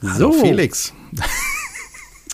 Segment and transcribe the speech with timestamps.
[0.00, 0.92] So, Felix.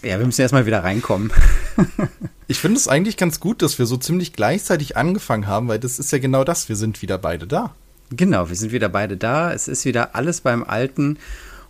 [0.04, 1.32] Ja, wir müssen erstmal wieder reinkommen.
[2.46, 5.98] ich finde es eigentlich ganz gut, dass wir so ziemlich gleichzeitig angefangen haben, weil das
[5.98, 6.68] ist ja genau das.
[6.68, 7.74] Wir sind wieder beide da.
[8.10, 9.52] Genau, wir sind wieder beide da.
[9.52, 11.18] Es ist wieder alles beim Alten.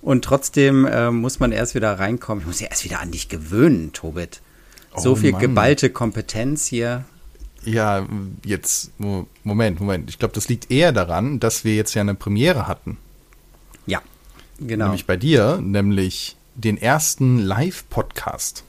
[0.03, 2.43] Und trotzdem äh, muss man erst wieder reinkommen.
[2.43, 4.43] Ich muss ja erst wieder an dich gewöhnen, Tobit.
[4.97, 5.41] So oh, viel Mann.
[5.41, 7.05] geballte Kompetenz hier.
[7.65, 8.07] Ja,
[8.45, 10.11] jetzt, Moment, Moment.
[10.11, 12.99] Ich glaube, das liegt eher daran, dass wir jetzt ja eine Premiere hatten.
[14.59, 14.87] Genau.
[14.87, 18.65] Nämlich bei dir, nämlich den ersten Live-Podcast.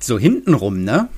[0.00, 1.08] So hintenrum, ne?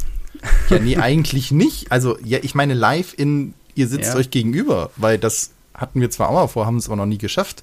[0.69, 1.93] Ja, nee, eigentlich nicht.
[1.93, 4.17] Also, ja, ich meine live in, ihr sitzt ja.
[4.17, 7.19] euch gegenüber, weil das hatten wir zwar auch mal vor, haben es aber noch nie
[7.19, 7.63] geschafft.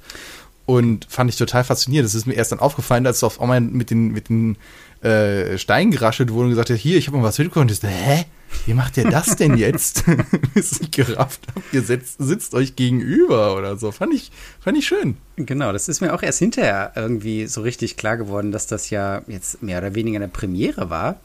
[0.65, 2.05] Und fand ich total faszinierend.
[2.07, 4.57] Das ist mir erst dann aufgefallen, als du auf einmal mit den, mit den
[5.01, 7.67] äh, Steinen geraschelt wurde und gesagt hast, hier, ich habe mal was mitbekommen.
[7.67, 8.25] Und ich so, hä?
[8.65, 10.03] Wie macht ihr das denn jetzt?
[10.55, 11.41] Ist nicht gerafft.
[11.71, 13.91] Ihr sitzt, sitzt euch gegenüber oder so.
[13.91, 15.17] Fand ich, fand ich schön.
[15.37, 19.21] Genau, das ist mir auch erst hinterher irgendwie so richtig klar geworden, dass das ja
[19.27, 21.19] jetzt mehr oder weniger eine Premiere war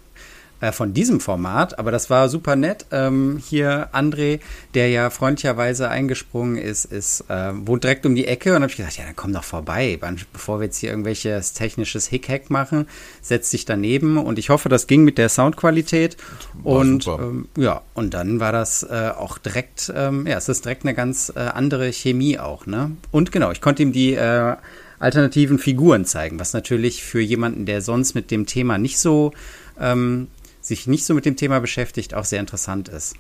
[0.63, 1.79] äh, von diesem Format.
[1.79, 2.87] Aber das war super nett.
[2.93, 4.39] Ähm, hier André,
[4.75, 8.77] der ja freundlicherweise eingesprungen ist, ist äh, wohnt direkt um die Ecke und habe ich
[8.77, 9.99] gesagt, ja, dann komm doch vorbei,
[10.33, 12.87] bevor wir jetzt hier irgendwelches technisches Hickhack machen,
[13.21, 16.17] setz dich daneben und ich hoffe, das ging mit der Soundqualität
[16.55, 20.65] war und ähm, ja, und dann war das äh, auch direkt, ähm, ja, es ist
[20.65, 22.93] direkt eine ganz äh, andere Chemie auch, ne?
[23.11, 24.55] Und genau, ich konnte ihm die äh,
[25.01, 29.33] alternativen Figuren zeigen, was natürlich für jemanden, der sonst mit dem Thema nicht so
[29.81, 30.29] ähm,
[30.63, 33.15] sich nicht so mit dem Thema beschäftigt, auch sehr interessant ist.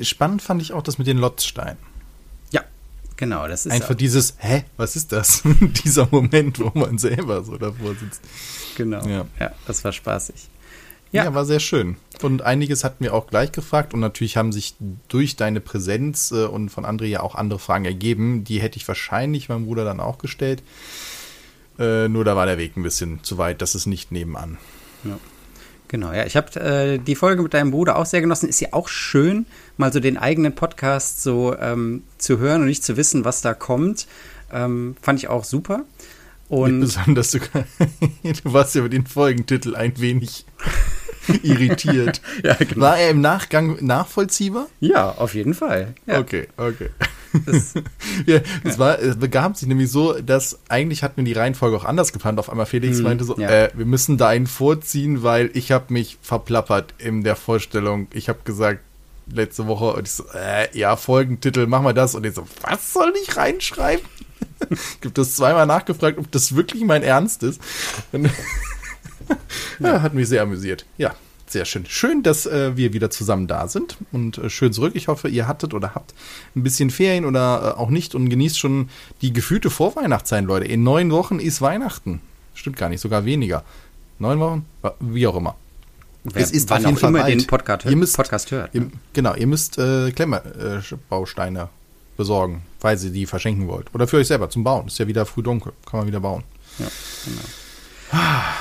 [0.00, 1.78] Spannend fand ich auch das mit den Lotzsteinen.
[2.50, 2.62] Ja,
[3.16, 3.46] genau.
[3.46, 5.42] Das ist einfach dieses, hä, was ist das?
[5.84, 8.22] Dieser Moment, wo man selber so davor sitzt.
[8.76, 9.06] Genau.
[9.06, 10.48] Ja, ja das war spaßig.
[11.12, 11.24] Ja.
[11.24, 11.34] ja.
[11.34, 11.96] war sehr schön.
[12.22, 14.74] Und einiges hatten wir auch gleich gefragt und natürlich haben sich
[15.08, 18.44] durch deine Präsenz äh, und von André ja auch andere Fragen ergeben.
[18.44, 20.62] Die hätte ich wahrscheinlich meinem Bruder dann auch gestellt.
[21.78, 24.58] Äh, nur da war der Weg ein bisschen zu weit, das ist nicht nebenan.
[25.04, 25.18] Ja.
[25.90, 26.24] Genau, ja.
[26.24, 28.48] Ich habe äh, die Folge mit deinem Bruder auch sehr genossen.
[28.48, 29.44] Ist ja auch schön,
[29.76, 33.54] mal so den eigenen Podcast so ähm, zu hören und nicht zu wissen, was da
[33.54, 34.06] kommt.
[34.52, 35.84] Ähm, fand ich auch super.
[36.48, 37.40] Und besonders du,
[38.22, 40.46] du warst ja mit den Folgentitel ein wenig
[41.42, 42.22] irritiert.
[42.44, 42.82] ja, genau.
[42.82, 44.68] War er im Nachgang nachvollziehbar?
[44.78, 45.94] Ja, auf jeden Fall.
[46.06, 46.20] Ja.
[46.20, 46.90] Okay, okay.
[47.46, 47.74] Das,
[48.26, 48.78] ja, das ja.
[48.78, 52.38] war, es begab sich nämlich so, dass eigentlich hatten wir die Reihenfolge auch anders geplant.
[52.38, 53.48] Auf einmal Felix hm, meinte so, ja.
[53.48, 58.08] äh, wir müssen da einen vorziehen, weil ich habe mich verplappert in der Vorstellung.
[58.12, 58.80] Ich habe gesagt,
[59.32, 62.14] letzte Woche, und ich so, äh, ja, Folgentitel, mach mal das.
[62.14, 64.04] Und ich so, was soll ich reinschreiben?
[64.70, 67.60] ich habe das zweimal nachgefragt, ob das wirklich mein Ernst ist.
[68.12, 68.30] Und
[69.78, 70.84] ja, hat mich sehr amüsiert.
[70.98, 71.14] Ja,
[71.52, 71.84] sehr schön.
[71.86, 74.92] Schön, dass äh, wir wieder zusammen da sind und äh, schön zurück.
[74.94, 76.14] Ich hoffe, ihr hattet oder habt
[76.54, 78.88] ein bisschen Ferien oder äh, auch nicht und genießt schon
[79.22, 80.66] die gefühlte Vorweihnachtszeit, Leute.
[80.66, 82.20] In neun Wochen ist Weihnachten.
[82.54, 83.64] Stimmt gar nicht, sogar weniger.
[84.18, 84.66] Neun Wochen?
[85.00, 85.56] Wie auch immer.
[86.24, 87.40] Wer, es ist auf jeden Fall immer bald.
[87.40, 88.74] den Podcast, ihr müsst, Podcast hört.
[88.74, 91.70] Ihr, genau, ihr müsst äh, Klemmbausteine
[92.18, 93.86] besorgen, weil ihr die verschenken wollt.
[93.94, 94.88] Oder für euch selber zum Bauen.
[94.88, 95.72] Ist ja wieder früh dunkel.
[95.86, 96.44] Kann man wieder bauen.
[96.78, 96.86] Ja,
[97.24, 97.42] genau.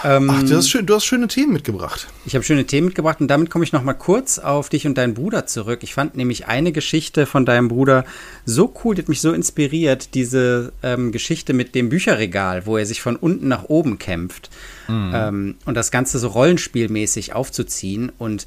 [0.04, 2.08] Ähm, Ach, du hast, schön, du hast schöne Themen mitgebracht.
[2.26, 4.98] Ich habe schöne Themen mitgebracht und damit komme ich noch mal kurz auf dich und
[4.98, 5.80] deinen Bruder zurück.
[5.82, 8.06] Ich fand nämlich eine Geschichte von deinem Bruder
[8.46, 12.86] so cool, die hat mich so inspiriert, diese ähm, Geschichte mit dem Bücherregal, wo er
[12.86, 14.50] sich von unten nach oben kämpft
[14.88, 15.12] mhm.
[15.14, 18.12] ähm, und das Ganze so rollenspielmäßig aufzuziehen.
[18.18, 18.46] Und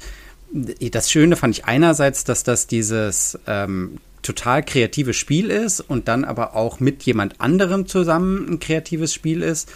[0.51, 6.23] das Schöne fand ich einerseits, dass das dieses ähm, total kreatives Spiel ist und dann
[6.23, 9.69] aber auch mit jemand anderem zusammen ein kreatives Spiel ist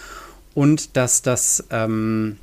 [0.58, 2.38] und dass das ähm,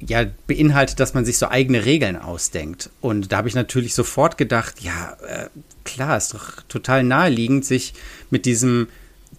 [0.00, 2.90] ja beinhaltet, dass man sich so eigene Regeln ausdenkt.
[3.00, 5.48] Und da habe ich natürlich sofort gedacht, ja, äh,
[5.84, 7.94] klar, ist doch total naheliegend, sich
[8.30, 8.88] mit diesem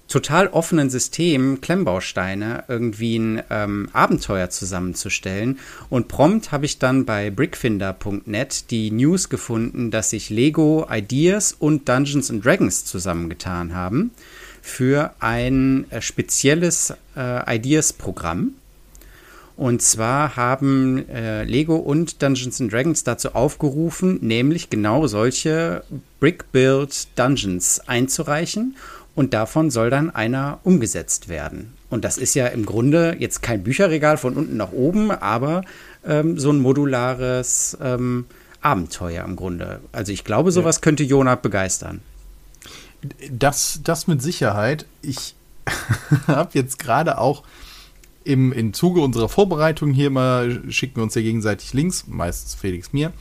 [0.07, 5.59] total offenen System Klemmbausteine irgendwie ein ähm, Abenteuer zusammenzustellen.
[5.89, 11.89] Und prompt habe ich dann bei brickfinder.net die News gefunden, dass sich Lego Ideas und
[11.89, 14.11] Dungeons and Dragons zusammengetan haben
[14.63, 18.54] für ein äh, spezielles äh, Ideas-Programm.
[19.57, 25.83] Und zwar haben äh, Lego und Dungeons and Dragons dazu aufgerufen, nämlich genau solche
[26.21, 28.77] Brick-Build Dungeons einzureichen.
[29.15, 31.74] Und davon soll dann einer umgesetzt werden.
[31.89, 35.66] Und das ist ja im Grunde jetzt kein Bücherregal von unten nach oben, aber
[36.06, 38.25] ähm, so ein modulares ähm,
[38.62, 39.81] Abenteuer im Grunde.
[39.92, 40.81] Also ich glaube, sowas ja.
[40.81, 42.00] könnte Jonah begeistern.
[43.31, 44.85] Das, das mit Sicherheit.
[45.01, 45.35] Ich
[46.27, 47.44] habe jetzt gerade auch
[48.23, 52.94] im, im Zuge unserer Vorbereitung hier mal, schicken wir uns ja gegenseitig Links, meistens Felix
[52.94, 53.11] mir.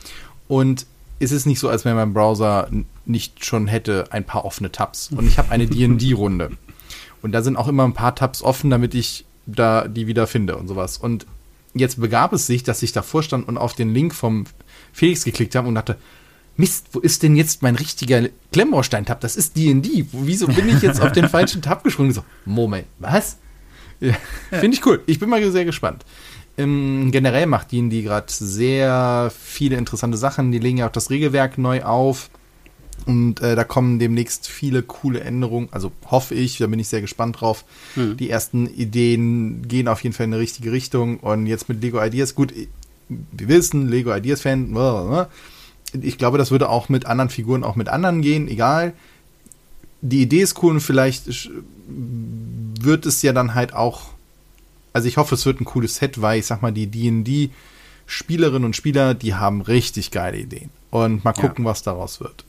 [0.47, 0.85] Und
[1.19, 2.69] es ist nicht so, als wenn mein Browser
[3.05, 5.09] nicht schon hätte ein paar offene Tabs.
[5.11, 6.51] Und ich habe eine D&D-Runde.
[7.21, 10.57] Und da sind auch immer ein paar Tabs offen, damit ich da die wieder finde
[10.57, 10.97] und sowas.
[10.97, 11.25] Und
[11.73, 14.45] jetzt begab es sich, dass ich davor stand und auf den Link vom
[14.91, 15.97] Felix geklickt habe und dachte,
[16.55, 19.19] Mist, wo ist denn jetzt mein richtiger Klemmbaustein-Tab?
[19.21, 20.05] Das ist D&D.
[20.11, 22.11] Wieso bin ich jetzt auf den falschen Tab gesprungen?
[22.11, 23.37] So, Moment, was?
[23.99, 24.13] Ja,
[24.51, 25.01] Finde ich cool.
[25.07, 26.05] Ich bin mal sehr gespannt.
[26.57, 30.51] Ähm, generell macht D&D gerade sehr viele interessante Sachen.
[30.51, 32.29] Die legen ja auch das Regelwerk neu auf.
[33.07, 35.69] Und äh, da kommen demnächst viele coole Änderungen.
[35.71, 37.65] Also hoffe ich, da bin ich sehr gespannt drauf.
[37.95, 38.17] Hm.
[38.17, 41.19] Die ersten Ideen gehen auf jeden Fall in eine richtige Richtung.
[41.19, 42.53] Und jetzt mit Lego Ideas, gut,
[43.09, 44.71] wir wissen, Lego Ideas-Fan,
[46.01, 48.93] ich glaube, das würde auch mit anderen Figuren, auch mit anderen gehen, egal.
[50.01, 51.51] Die Idee ist cool und vielleicht
[51.87, 54.09] wird es ja dann halt auch,
[54.91, 57.51] also ich hoffe, es wird ein cooles Set, weil ich sag mal, die D&D
[58.05, 60.69] Spielerinnen und Spieler, die haben richtig geile Ideen.
[60.91, 61.71] Und mal gucken, ja.
[61.71, 62.43] was daraus wird.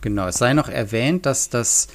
[0.00, 1.88] Genau, es sei noch erwähnt, dass das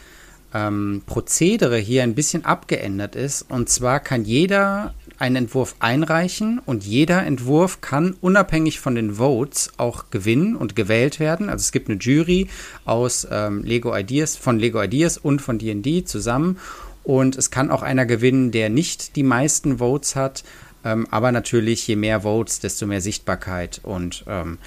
[0.53, 3.43] ähm, Prozedere hier ein bisschen abgeändert ist.
[3.49, 9.71] Und zwar kann jeder einen Entwurf einreichen und jeder Entwurf kann unabhängig von den Votes
[9.77, 11.49] auch gewinnen und gewählt werden.
[11.49, 12.47] Also es gibt eine Jury
[12.85, 16.57] aus ähm, Lego Ideas, von Lego Ideas und von D&D zusammen.
[17.03, 20.43] Und es kann auch einer gewinnen, der nicht die meisten Votes hat,
[20.85, 23.81] ähm, aber natürlich je mehr Votes, desto mehr Sichtbarkeit.
[23.83, 24.57] Und ähm,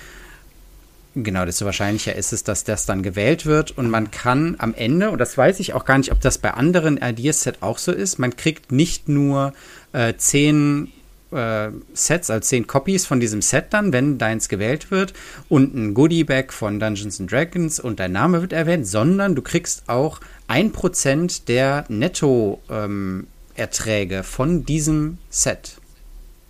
[1.14, 3.76] Genau, desto wahrscheinlicher ist es, dass das dann gewählt wird.
[3.76, 6.52] Und man kann am Ende, und das weiß ich auch gar nicht, ob das bei
[6.52, 9.52] anderen Ideas-Set auch so ist, man kriegt nicht nur
[9.92, 10.92] äh, zehn
[11.32, 15.12] äh, Sets, also zehn Copies von diesem Set dann, wenn deins gewählt wird
[15.48, 19.88] und ein Goodie-Bag von Dungeons and Dragons und dein Name wird erwähnt, sondern du kriegst
[19.88, 25.78] auch ein Prozent der Netto-Erträge ähm, von diesem Set.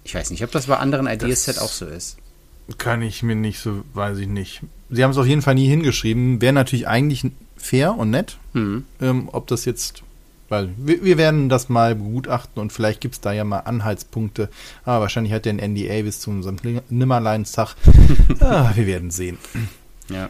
[0.05, 2.19] Ich weiß nicht, ob das bei anderen Ideas-Set auch so ist.
[2.79, 4.63] Kann ich mir nicht so, weiß ich nicht.
[4.91, 6.41] Sie haben es auf jeden Fall nie hingeschrieben.
[6.41, 7.25] Wäre natürlich eigentlich
[7.57, 8.39] fair und nett.
[8.53, 8.85] Mhm.
[9.01, 10.03] Ähm, ob das jetzt,
[10.53, 14.51] weil wir, wir, werden das mal begutachten und vielleicht gibt es da ja mal Anhaltspunkte.
[14.85, 16.57] Aber wahrscheinlich hat der ein NDA bis zu unserem
[16.91, 17.75] Nimmerleinstag.
[18.41, 19.39] ah, wir werden sehen.
[20.11, 20.29] Ja,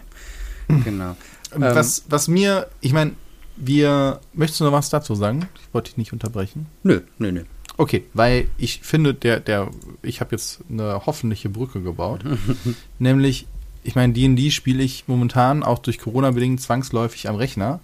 [0.69, 1.17] genau.
[1.53, 3.13] Ähm, was, was mir, ich meine,
[3.57, 5.49] wir, möchtest du noch was dazu sagen?
[5.61, 6.67] Ich wollte dich nicht unterbrechen.
[6.85, 7.43] Nö, nö, nö.
[7.77, 9.71] Okay, weil ich finde, der, der,
[10.03, 12.23] ich habe jetzt eine hoffentliche Brücke gebaut.
[13.01, 13.49] nämlich,
[13.83, 17.81] ich meine, DD spiele ich momentan auch durch Corona bedingt zwangsläufig am Rechner.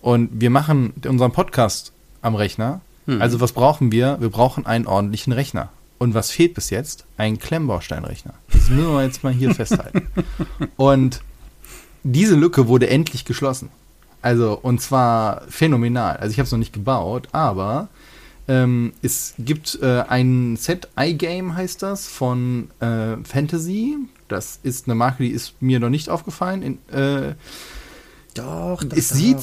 [0.00, 2.80] Und wir machen unseren Podcast am Rechner.
[3.06, 3.22] Mhm.
[3.22, 4.18] Also was brauchen wir?
[4.20, 5.70] Wir brauchen einen ordentlichen Rechner.
[5.98, 7.04] Und was fehlt bis jetzt?
[7.16, 8.34] Ein Klemmbausteinrechner.
[8.52, 10.08] Das müssen wir jetzt mal hier festhalten.
[10.76, 11.22] Und
[12.02, 13.70] diese Lücke wurde endlich geschlossen.
[14.22, 16.16] Also, und zwar phänomenal.
[16.16, 17.88] Also ich habe es noch nicht gebaut, aber
[18.48, 23.96] ähm, es gibt äh, ein Set, iGame heißt das, von äh, Fantasy.
[24.28, 26.62] Das ist eine Marke, die ist mir noch nicht aufgefallen.
[26.62, 27.34] In, äh,
[28.34, 29.38] doch, doch, es sieht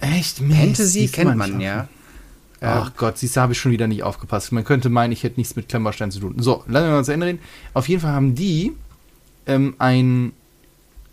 [0.00, 1.88] echt Mist, Fantasy kennt man, ja.
[2.60, 4.50] Ach Gott, siehst du, habe ich schon wieder nicht aufgepasst.
[4.52, 6.34] Man könnte meinen, ich hätte nichts mit Klemmbaustein zu tun.
[6.38, 7.38] So, lassen wir mal zu Ende reden.
[7.72, 8.72] Auf jeden Fall haben die
[9.46, 10.32] ähm, ein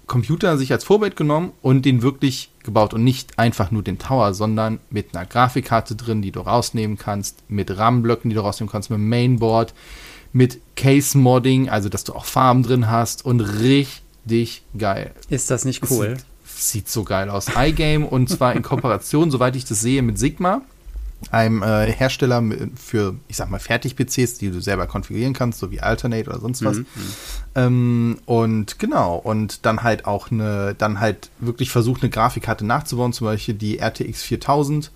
[0.07, 4.33] Computer sich als Vorbild genommen und den wirklich gebaut und nicht einfach nur den Tower,
[4.33, 8.89] sondern mit einer Grafikkarte drin, die du rausnehmen kannst, mit RAM-Blöcken, die du rausnehmen kannst,
[8.89, 9.73] mit Mainboard,
[10.33, 15.11] mit Case-Modding, also dass du auch Farben drin hast und richtig geil.
[15.29, 16.17] Ist das nicht cool?
[16.17, 17.47] Sieht, sieht so geil aus.
[17.55, 20.61] iGame und zwar in Kooperation, soweit ich das sehe, mit Sigma
[21.31, 22.43] einem äh, Hersteller
[22.75, 26.63] für, ich sag mal, Fertig-PCs, die du selber konfigurieren kannst, so wie Alternate oder sonst
[26.63, 26.77] was.
[26.77, 26.85] Mhm.
[27.55, 33.13] Ähm, und genau, und dann halt auch eine, dann halt wirklich versucht, eine Grafikkarte nachzubauen,
[33.13, 34.91] zum Beispiel die RTX 4000,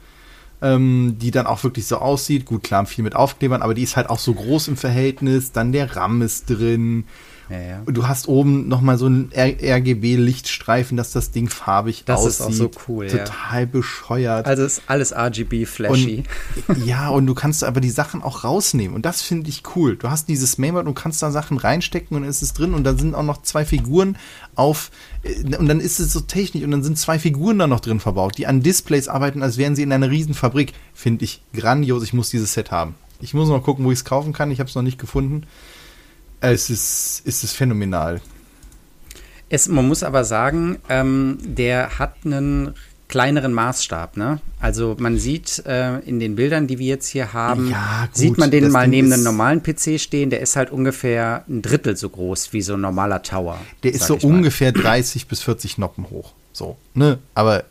[0.62, 2.46] ähm, die dann auch wirklich so aussieht.
[2.46, 5.52] Gut, klar, viel mit Aufklebern, aber die ist halt auch so groß im Verhältnis.
[5.52, 7.06] Dann der RAM ist drin.
[7.50, 7.82] Ja, ja.
[7.86, 12.28] Du hast oben nochmal so einen RGB-Lichtstreifen, dass das Ding farbig das aussieht.
[12.28, 13.66] Das ist auch so cool, Total ja.
[13.66, 14.46] bescheuert.
[14.46, 16.24] Also ist alles RGB-flashy.
[16.86, 18.96] ja, und du kannst aber die Sachen auch rausnehmen.
[18.96, 19.96] Und das finde ich cool.
[19.96, 22.76] Du hast dieses Mainboard und kannst da Sachen reinstecken und ist es drin.
[22.76, 24.18] Und da sind auch noch zwei Figuren
[24.54, 24.92] auf.
[25.24, 26.64] Äh, und dann ist es so technisch.
[26.64, 29.76] Und dann sind zwei Figuren da noch drin verbaut, die an Displays arbeiten, als wären
[29.76, 30.74] sie in einer Riesenfabrik.
[30.94, 32.04] Finde ich grandios.
[32.04, 32.94] Ich muss dieses Set haben.
[33.22, 34.52] Ich muss noch gucken, wo ich es kaufen kann.
[34.52, 35.46] Ich habe es noch nicht gefunden.
[36.42, 38.22] Es ist, es ist phänomenal.
[39.50, 42.76] Es, man muss aber sagen, ähm, der hat einen
[43.10, 44.16] kleineren Maßstab.
[44.16, 44.40] Ne?
[44.60, 48.38] Also man sieht äh, in den Bildern, die wir jetzt hier haben, ja, gut, sieht
[48.38, 50.30] man den mal Ding neben einem normalen PC stehen.
[50.30, 53.60] Der ist halt ungefähr ein Drittel so groß wie so ein normaler Tower.
[53.84, 56.34] Der ist so ungefähr 30 bis 40 Noppen hoch.
[56.54, 57.18] So, ne?
[57.34, 57.66] Aber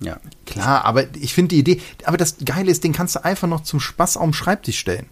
[0.00, 0.18] ja.
[0.46, 3.62] Klar, aber ich finde die Idee, aber das Geile ist, den kannst du einfach noch
[3.62, 5.06] zum Spaß auf dem Schreibtisch stellen.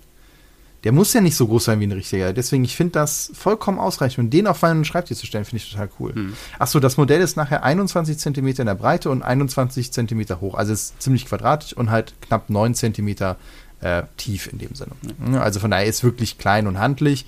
[0.85, 2.33] Der muss ja nicht so groß sein wie ein richtiger.
[2.33, 4.19] Deswegen, ich finde das vollkommen ausreichend.
[4.25, 6.15] Und den auf meinen Schreibtisch zu stellen, finde ich total cool.
[6.15, 6.35] Hm.
[6.59, 10.55] Achso, das Modell ist nachher 21 Zentimeter in der Breite und 21 Zentimeter hoch.
[10.55, 13.37] Also ist ziemlich quadratisch und halt knapp 9 Zentimeter
[13.81, 14.93] äh, tief in dem Sinne.
[15.23, 15.35] Hm.
[15.37, 17.27] Also von daher ist wirklich klein und handlich.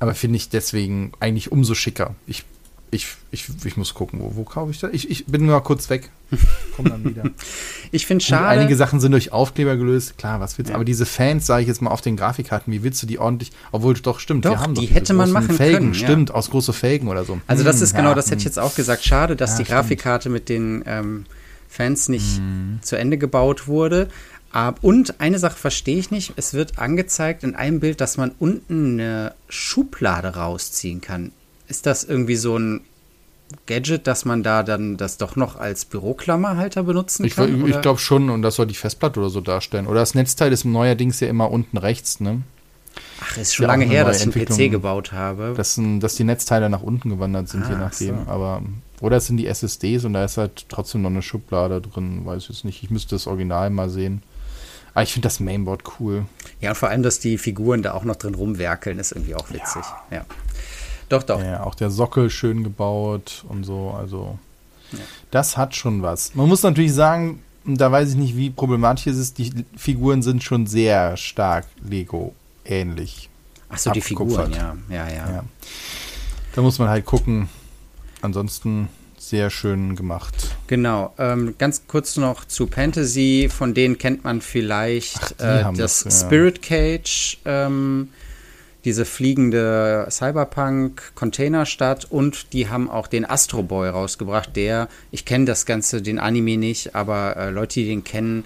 [0.00, 2.14] Aber finde ich deswegen eigentlich umso schicker.
[2.26, 2.44] Ich
[2.90, 4.92] ich, ich, ich muss gucken, wo, wo kaufe ich das?
[4.92, 6.10] Ich, ich bin nur kurz weg.
[6.76, 7.24] Komm dann wieder.
[7.90, 8.60] ich finde schade.
[8.60, 10.16] Einige Sachen sind durch Aufkleber gelöst.
[10.18, 10.72] Klar, was willst du?
[10.72, 10.76] Ja.
[10.76, 13.50] Aber diese Fans, sage ich jetzt mal auf den Grafikkarten, wie willst du die ordentlich,
[13.72, 15.94] obwohl doch stimmt, doch, wir haben die doch hätte man machen Felgen, können.
[15.94, 16.34] Stimmt, ja.
[16.34, 17.40] aus große Felgen oder so.
[17.46, 19.04] Also das hm, ist genau, das hätte ich jetzt auch gesagt.
[19.04, 21.26] Schade, dass die Grafikkarte mit den ähm,
[21.68, 22.78] Fans nicht hm.
[22.82, 24.08] zu Ende gebaut wurde.
[24.80, 26.32] Und eine Sache verstehe ich nicht.
[26.34, 31.30] Es wird angezeigt in einem Bild, dass man unten eine Schublade rausziehen kann.
[31.68, 32.80] Ist das irgendwie so ein
[33.66, 37.66] Gadget, dass man da dann das doch noch als Büroklammerhalter benutzen ich, kann?
[37.66, 39.86] Ich, glaube schon, und das soll die Festplatte oder so darstellen.
[39.86, 42.42] Oder das Netzteil ist neuerdings ja immer unten rechts, ne?
[43.20, 45.54] Ach, ist schon ja lange her, dass ich einen PC gebaut habe.
[45.56, 48.24] Das sind, dass die Netzteile nach unten gewandert sind, ah, je nachdem.
[48.24, 48.30] So.
[48.30, 48.62] Aber,
[49.00, 52.24] oder es sind die SSDs und da ist halt trotzdem noch eine Schublade drin.
[52.24, 52.82] Weiß ich jetzt nicht.
[52.82, 54.22] Ich müsste das Original mal sehen.
[54.94, 56.26] Aber ich finde das Mainboard cool.
[56.60, 59.50] Ja, und vor allem, dass die Figuren da auch noch drin rumwerkeln, ist irgendwie auch
[59.50, 59.82] witzig.
[60.10, 60.18] Ja.
[60.18, 60.24] ja.
[61.10, 61.42] Doch, doch.
[61.42, 63.90] Ja, auch der Sockel schön gebaut und so.
[63.90, 64.38] Also,
[64.92, 64.98] ja.
[65.30, 66.34] das hat schon was.
[66.34, 70.42] Man muss natürlich sagen, da weiß ich nicht, wie problematisch es ist, die Figuren sind
[70.42, 73.28] schon sehr stark Lego-ähnlich.
[73.68, 74.76] Ach so, die Figuren, ja.
[74.88, 75.08] ja.
[75.08, 75.44] Ja, ja.
[76.54, 77.48] Da muss man halt gucken.
[78.22, 78.88] Ansonsten
[79.18, 80.56] sehr schön gemacht.
[80.66, 81.12] Genau.
[81.18, 83.48] Ähm, ganz kurz noch zu Fantasy.
[83.50, 86.26] Von denen kennt man vielleicht Ach, äh, das, das ja.
[86.26, 87.38] Spirit Cage.
[87.44, 88.10] Ähm,
[88.84, 95.66] diese fliegende Cyberpunk-Containerstadt und die haben auch den Astro Boy rausgebracht, der, ich kenne das
[95.66, 98.44] Ganze, den Anime nicht, aber äh, Leute, die den kennen,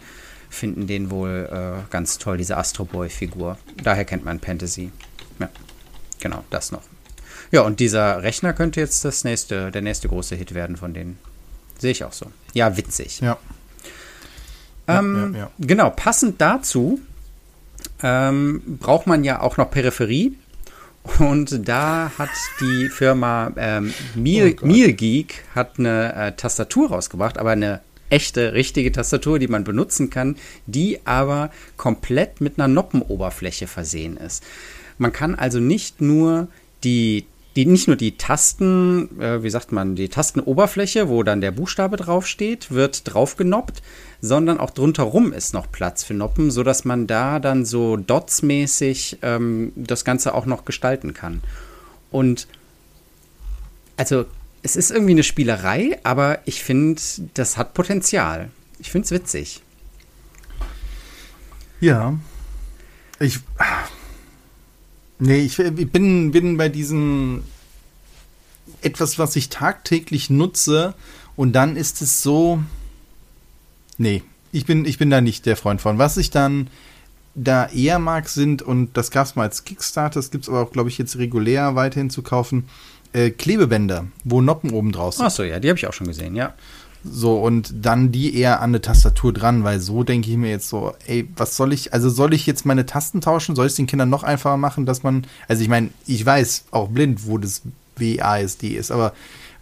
[0.51, 3.59] finden den wohl äh, ganz toll, diese Astro Boy-Figur.
[3.83, 4.91] Daher kennt man Fantasy.
[5.39, 5.49] Ja,
[6.21, 6.83] genau, das noch.
[7.51, 11.19] Ja, und dieser Rechner könnte jetzt das nächste, der nächste große Hit werden von denen.
[11.79, 12.27] Sehe ich auch so.
[12.53, 13.21] Ja, witzig.
[13.21, 13.39] Ja.
[14.87, 15.51] Ähm, ja, ja, ja.
[15.59, 17.01] Genau, passend dazu
[18.03, 20.37] ähm, braucht man ja auch noch Peripherie.
[21.19, 27.37] Und da hat die Firma ähm, Meal, oh Meal Geek hat eine äh, Tastatur rausgebracht,
[27.37, 30.37] aber eine echte, richtige Tastatur, die man benutzen kann,
[30.67, 34.43] die aber komplett mit einer Noppenoberfläche versehen ist.
[34.97, 36.49] Man kann also nicht nur
[36.85, 37.27] die
[37.57, 41.97] die nicht nur die Tasten, äh, wie sagt man, die Tastenoberfläche, wo dann der Buchstabe
[41.97, 43.83] draufsteht, wird draufgenoppt,
[44.21, 49.73] sondern auch drunter ist noch Platz für Noppen, sodass man da dann so dotsmäßig ähm,
[49.77, 51.43] das Ganze auch noch gestalten kann.
[52.11, 52.49] Und
[53.97, 54.25] also
[54.63, 57.01] es ist irgendwie eine Spielerei, aber ich finde,
[57.35, 58.51] das hat Potenzial.
[58.79, 59.63] Ich finde es witzig.
[61.81, 62.19] Ja.
[63.21, 63.41] Ich.
[65.19, 67.45] Nee, ich, ich bin, bin bei diesem
[68.83, 70.95] etwas, was ich tagtäglich nutze
[71.37, 72.63] und dann ist es so.
[73.97, 75.99] Nee, ich bin, ich bin da nicht der Freund von.
[75.99, 76.69] Was ich dann
[77.35, 80.61] da eher mag, sind, und das gab es mal als Kickstarter, das gibt es aber
[80.61, 82.69] auch, glaube ich, jetzt regulär weiterhin zu kaufen,
[83.13, 85.27] äh, Klebebänder, wo Noppen oben draus sind.
[85.27, 86.55] Achso, ja, die habe ich auch schon gesehen, ja.
[87.05, 90.71] So, und dann die eher an eine Tastatur dran, weil so denke ich mir jetzt
[90.71, 93.55] so, ey, was soll ich, also soll ich jetzt meine Tasten tauschen?
[93.55, 96.65] Soll ich es den Kindern noch einfacher machen, dass man, also ich meine, ich weiß
[96.71, 97.63] auch blind, wo das
[97.97, 99.13] WASD ist, aber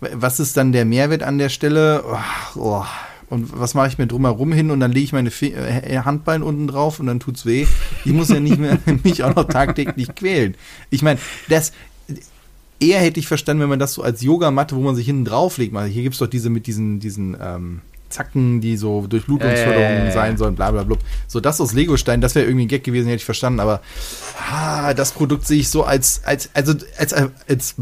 [0.01, 2.05] was ist dann der Mehrwert an der Stelle?
[2.07, 2.85] Oh, oh.
[3.29, 6.43] Und was mache ich mir drumherum hin und dann lege ich meine Fe äh, Handballen
[6.43, 7.67] unten drauf und dann tut's weh.
[8.05, 10.55] Ich muss ja nicht mehr mich auch noch tagtäglich quälen.
[10.91, 11.19] Ich meine,
[11.49, 11.73] das,
[12.83, 15.73] eher hätte ich verstanden, wenn man das so als Yogamatte, wo man sich hinten drauflegt.
[15.73, 20.13] Mal, hier gibt es doch diese mit diesen, diesen ähm, Zacken, die so Durchblutungsförderung äh,
[20.13, 20.97] sein sollen, bla bla bla.
[21.29, 23.81] So das aus Legostein, das wäre irgendwie ein Gag gewesen, hätte ich verstanden, aber
[24.51, 27.75] ah, das Produkt sehe ich so als, als, also als, als, als,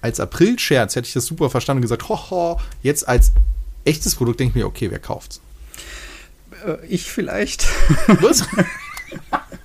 [0.00, 3.32] als April-Scherz hätte ich das super verstanden und gesagt, hoho, jetzt als
[3.84, 5.40] echtes Produkt denke ich mir, okay, wer kauft's?
[6.66, 7.66] Äh, ich vielleicht.
[8.20, 8.46] Was?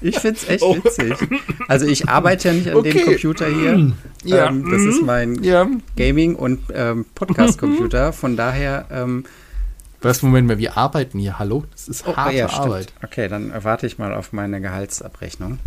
[0.00, 0.76] Ich finde es echt oh.
[0.76, 1.14] witzig.
[1.68, 2.92] Also ich arbeite ja nicht an okay.
[2.92, 3.92] dem Computer hier.
[4.24, 4.48] Ja.
[4.48, 5.68] Ähm, das ist mein ja.
[5.96, 8.12] Gaming- und ähm, Podcast-Computer.
[8.12, 8.86] Von daher.
[8.90, 9.24] Ähm,
[10.02, 11.38] Was, Moment mal, wir arbeiten hier.
[11.38, 11.64] Hallo?
[11.72, 12.92] Das ist oh, harte ja, Arbeit.
[13.02, 15.58] Okay, dann warte ich mal auf meine Gehaltsabrechnung.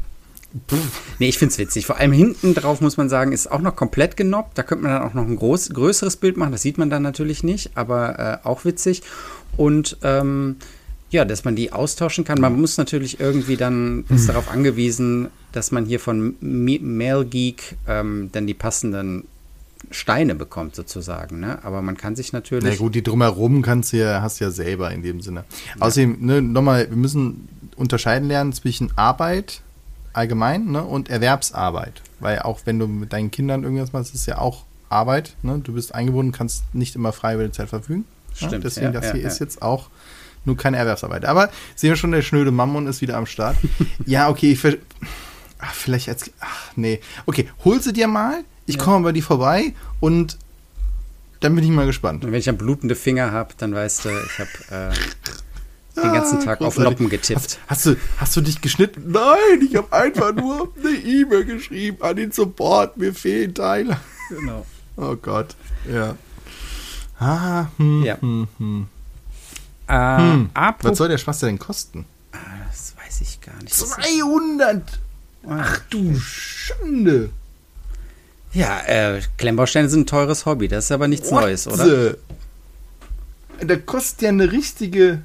[1.19, 1.86] Nee, ich finde es witzig.
[1.86, 4.57] Vor allem hinten drauf muss man sagen, ist auch noch komplett genoppt.
[4.57, 6.51] Da könnte man dann auch noch ein groß, größeres Bild machen.
[6.51, 9.03] Das sieht man dann natürlich nicht, aber äh, auch witzig.
[9.57, 10.57] Und ähm,
[11.10, 12.39] ja, dass man die austauschen kann.
[12.39, 14.28] Man muss natürlich irgendwie dann, ist hm.
[14.28, 19.24] darauf angewiesen, dass man hier von Mail Geek ähm, dann die passenden
[19.92, 21.63] Steine bekommt sozusagen, ne?
[21.63, 22.63] Aber man kann sich natürlich.
[22.63, 25.46] Na gut, die drumherum kannst du ja, hast du ja selber in dem Sinne.
[25.75, 25.82] Ja.
[25.82, 29.62] Außerdem, ne, nochmal, wir müssen unterscheiden lernen zwischen Arbeit
[30.13, 32.01] allgemein ne, und Erwerbsarbeit.
[32.20, 35.36] Weil auch wenn du mit deinen Kindern irgendwas machst, ist ja auch Arbeit.
[35.42, 35.62] Ne?
[35.63, 38.06] Du bist eingebunden, kannst nicht immer frei über die Zeit verfügen.
[38.34, 38.51] Stimmt.
[38.51, 38.60] Ne?
[38.60, 39.28] Deswegen, ja, das hier ja.
[39.28, 39.89] ist jetzt auch
[40.50, 41.25] nur keine Erwerbsarbeit.
[41.25, 43.56] Aber sehen wir schon, der schnöde Mammon ist wieder am Start.
[44.06, 44.77] ja, okay, ich
[45.60, 46.32] ach, vielleicht als.
[46.39, 47.00] Ach, nee.
[47.25, 48.44] Okay, hol sie dir mal.
[48.65, 48.84] Ich ja.
[48.84, 50.38] komme bei dir vorbei und
[51.39, 52.25] dann bin ich mal gespannt.
[52.25, 56.39] Und wenn ich dann blutende Finger habe, dann weißt du, ich habe äh, den ganzen
[56.39, 57.39] ah, Tag auf Noppen getippt.
[57.39, 59.12] Hast, hast, du, hast du dich geschnitten?
[59.12, 62.98] Nein, ich habe einfach nur eine E-Mail geschrieben an den Support.
[62.98, 63.98] Mir fehlen Teile.
[64.29, 64.65] Genau.
[64.98, 65.56] Oh Gott,
[65.91, 66.15] ja.
[67.20, 68.22] Ah, hm, ja.
[68.22, 68.88] Hm, hm.
[69.89, 70.50] Äh, hm.
[70.53, 72.05] Was soll der Spaß denn kosten?
[72.31, 73.74] Ah, das weiß ich gar nicht.
[73.74, 74.84] 200!
[75.50, 77.31] Ach du Schande!
[78.53, 80.67] Ja, äh, Klemmbausteine sind ein teures Hobby.
[80.67, 82.15] Das ist aber nichts What Neues, oder?
[83.62, 85.22] Da kostet ja eine richtige.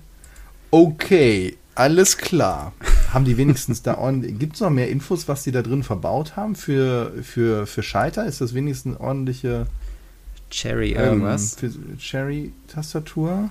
[0.70, 2.72] Okay, alles klar.
[3.12, 4.38] Haben die wenigstens da ordentlich.
[4.38, 8.26] Gibt es noch mehr Infos, was die da drin verbaut haben für, für, für Schalter?
[8.26, 9.66] Ist das wenigstens ordentliche.
[10.50, 11.56] Cherry irgendwas?
[11.62, 13.50] Ähm, Cherry-Tastatur?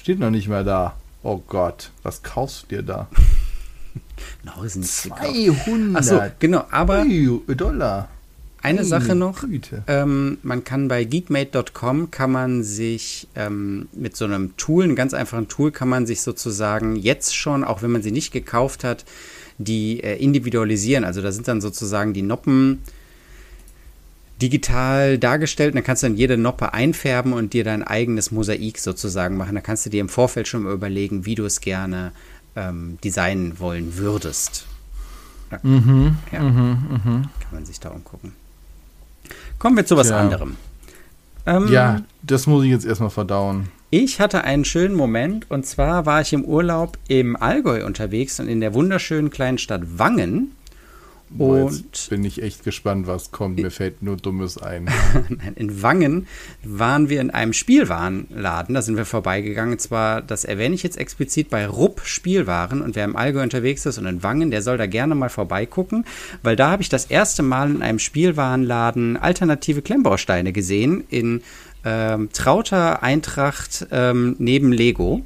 [0.00, 0.96] Steht noch nicht mehr da.
[1.22, 3.08] Oh Gott, was kaufst du dir da?
[4.44, 5.96] no, ist nicht 200.
[5.96, 7.04] Achso, genau, aber.
[7.54, 8.08] Dollar.
[8.62, 9.44] Eine Sache noch,
[9.86, 15.14] ähm, man kann bei geekmate.com kann man sich ähm, mit so einem Tool, einem ganz
[15.14, 19.06] einfachen Tool, kann man sich sozusagen jetzt schon, auch wenn man sie nicht gekauft hat,
[19.56, 21.04] die äh, individualisieren.
[21.04, 22.82] Also da sind dann sozusagen die Noppen
[24.40, 28.78] digital dargestellt und dann kannst du dann jede Noppe einfärben und dir dein eigenes Mosaik
[28.78, 29.54] sozusagen machen.
[29.54, 32.12] Da kannst du dir im Vorfeld schon mal überlegen, wie du es gerne
[32.56, 34.66] ähm, designen wollen würdest.
[35.50, 35.58] Ja.
[35.62, 36.40] Mhm, ja.
[36.40, 37.02] Mhm, mh.
[37.04, 38.32] Kann man sich da umgucken.
[39.58, 40.20] Kommen wir zu was Tja.
[40.20, 40.56] anderem.
[41.46, 43.68] Ähm, ja, das muss ich jetzt erstmal verdauen.
[43.90, 48.48] Ich hatte einen schönen Moment und zwar war ich im Urlaub im Allgäu unterwegs und
[48.48, 50.52] in der wunderschönen kleinen Stadt Wangen.
[51.38, 53.60] Und bin ich echt gespannt, was kommt.
[53.60, 54.88] Mir fällt nur Dummes ein.
[55.54, 56.26] in Wangen
[56.64, 58.74] waren wir in einem Spielwarenladen.
[58.74, 59.74] Da sind wir vorbeigegangen.
[59.74, 62.82] Und zwar, das erwähne ich jetzt explizit bei Rupp Spielwaren.
[62.82, 66.04] Und wer im Allgäu unterwegs ist und in Wangen, der soll da gerne mal vorbeigucken.
[66.42, 71.04] Weil da habe ich das erste Mal in einem Spielwarenladen alternative Klemmbausteine gesehen.
[71.10, 71.42] In
[71.84, 75.22] ähm, trauter Eintracht ähm, neben Lego.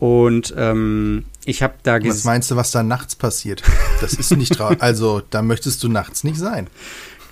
[0.00, 2.16] Und ähm, ich habe da gesehen.
[2.16, 3.62] Was meinst du, was da nachts passiert?
[4.00, 6.68] Das ist nicht Also, da möchtest du nachts nicht sein.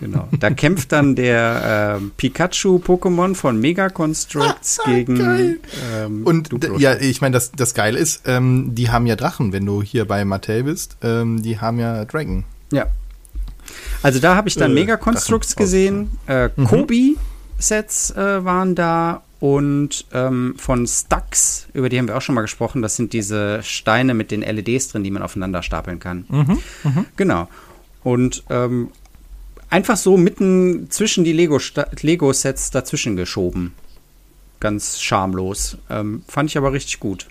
[0.00, 0.28] Genau.
[0.38, 5.59] Da kämpft dann der äh, Pikachu-Pokémon von Mega Constructs gegen.
[5.92, 9.66] Ähm, Und ja, ich meine, das, das Geile ist, ähm, die haben ja Drachen, wenn
[9.66, 10.98] du hier bei Mattel bist.
[11.02, 12.44] Ähm, die haben ja Dragon.
[12.70, 12.87] Ja.
[14.02, 16.11] Also da habe ich dann äh, Mega Constructs gesehen.
[16.26, 16.64] Äh, mhm.
[16.66, 22.42] Kobi-Sets äh, waren da und ähm, von Stacks, über die haben wir auch schon mal
[22.42, 22.83] gesprochen.
[22.83, 26.24] Das sind diese Steine mit den LEDs drin, die man aufeinander stapeln kann.
[26.29, 27.05] Mhm, mh.
[27.16, 27.48] Genau.
[28.03, 28.90] Und ähm,
[29.70, 32.33] einfach so mitten zwischen die Lego-Sets Lego
[32.72, 33.74] dazwischen geschoben.
[34.59, 35.79] Ganz schamlos.
[35.88, 37.29] Ähm, fand ich aber richtig gut.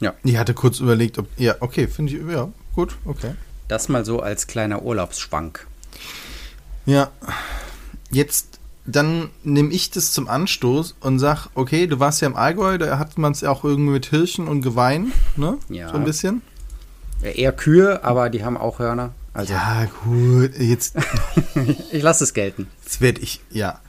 [0.00, 0.14] Ja.
[0.24, 1.28] Ich hatte kurz überlegt, ob.
[1.38, 2.28] Ja, okay, finde ich.
[2.28, 3.34] Ja, gut, okay.
[3.68, 5.64] Das mal so als kleiner Urlaubsschwank.
[6.86, 7.12] Ja.
[8.10, 8.51] Jetzt
[8.84, 12.98] dann nehme ich das zum Anstoß und sag, okay, du warst ja im Allgäu, da
[12.98, 15.58] hat man es ja auch irgendwie mit Hirschen und Gewein, ne?
[15.68, 15.88] Ja.
[15.88, 16.42] So ein bisschen.
[17.22, 19.14] Eher Kühe, aber die haben auch Hörner.
[19.34, 19.52] Also.
[19.52, 20.96] Ja, gut, jetzt.
[21.92, 22.66] ich lasse es gelten.
[22.82, 23.80] Jetzt werde ich, ja.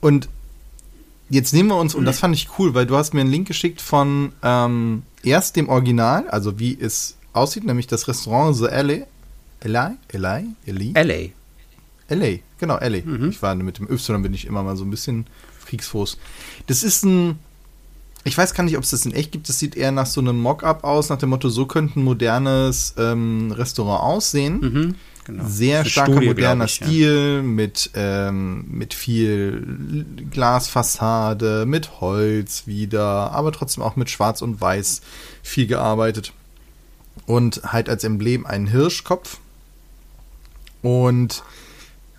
[0.00, 0.28] Und
[1.30, 3.46] jetzt nehmen wir uns, und das fand ich cool, weil du hast mir einen Link
[3.46, 9.04] geschickt von ähm, erst dem Original, also wie es aussieht, nämlich das Restaurant The Alley.
[9.60, 9.96] Eli?
[10.12, 10.46] Eli?
[10.66, 10.92] Eli?
[10.94, 11.30] LA.
[12.08, 13.02] LA, genau, LA.
[13.04, 13.30] Mhm.
[13.30, 15.26] Ich war mit dem Y, bin ich immer mal so ein bisschen
[15.66, 16.18] Kriegsfuß.
[16.66, 17.38] Das ist ein,
[18.24, 19.48] ich weiß gar nicht, ob es das in echt gibt.
[19.48, 22.94] Das sieht eher nach so einem Mock-up aus, nach dem Motto, so könnte ein modernes
[22.98, 24.60] ähm, Restaurant aussehen.
[24.60, 25.44] Mhm, genau.
[25.46, 27.42] Sehr starker Studie, moderner ich, Stil ja.
[27.42, 35.02] mit, ähm, mit viel Glasfassade, mit Holz wieder, aber trotzdem auch mit Schwarz und Weiß
[35.42, 36.32] viel gearbeitet.
[37.26, 39.38] Und halt als Emblem einen Hirschkopf.
[40.82, 41.42] Und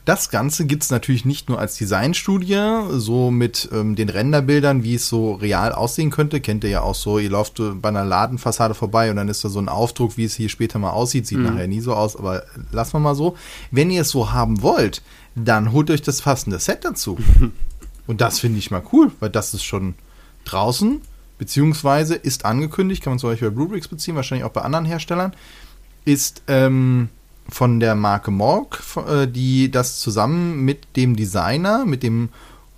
[0.07, 4.95] das Ganze gibt es natürlich nicht nur als Designstudie, so mit ähm, den Renderbildern, wie
[4.95, 6.39] es so real aussehen könnte.
[6.39, 9.49] Kennt ihr ja auch so, ihr lauft bei einer Ladenfassade vorbei und dann ist da
[9.49, 11.27] so ein Aufdruck, wie es hier später mal aussieht.
[11.27, 11.43] Sieht mhm.
[11.43, 13.35] nachher nie so aus, aber lassen wir mal so.
[13.69, 15.01] Wenn ihr es so haben wollt,
[15.35, 17.17] dann holt euch das passende Set dazu.
[18.07, 19.95] und das finde ich mal cool, weil das ist schon
[20.45, 21.01] draußen,
[21.37, 25.35] beziehungsweise ist angekündigt, kann man zum Beispiel bei Bluebricks beziehen, wahrscheinlich auch bei anderen Herstellern,
[26.05, 27.09] ist ähm,
[27.49, 32.29] von der Marke Morg, äh, die das zusammen mit dem Designer, mit dem